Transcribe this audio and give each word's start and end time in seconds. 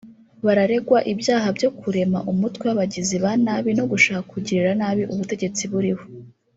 Bararegwa 0.45 0.99
ibyaha 1.11 1.47
byo 1.57 1.69
kurema 1.79 2.19
umutwe 2.31 2.63
w’abagizi 2.65 3.15
ba 3.23 3.31
nabi 3.45 3.71
no 3.79 3.85
gushaka 3.91 4.23
kugirira 4.31 4.71
nabi 4.81 5.03
ubutegetsi 5.13 5.63
buriho 5.71 6.03